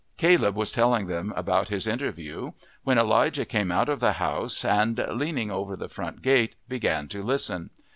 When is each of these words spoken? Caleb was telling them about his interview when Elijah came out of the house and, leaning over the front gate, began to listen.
Caleb 0.17 0.55
was 0.55 0.71
telling 0.71 1.05
them 1.05 1.31
about 1.35 1.69
his 1.69 1.85
interview 1.85 2.53
when 2.83 2.97
Elijah 2.97 3.45
came 3.45 3.71
out 3.71 3.87
of 3.87 3.99
the 3.99 4.13
house 4.13 4.65
and, 4.65 4.97
leaning 5.11 5.51
over 5.51 5.75
the 5.75 5.89
front 5.89 6.23
gate, 6.23 6.55
began 6.67 7.07
to 7.09 7.21
listen. 7.21 7.69